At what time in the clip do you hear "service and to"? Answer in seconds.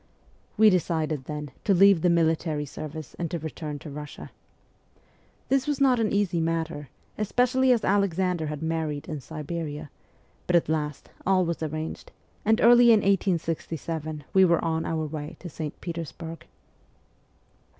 2.65-3.37